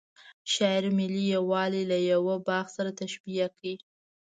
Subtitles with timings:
[0.53, 3.73] شاعر ملي یوالی له یوه باغ سره تشبه کړی.